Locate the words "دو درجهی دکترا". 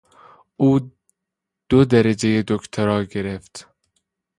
1.69-3.03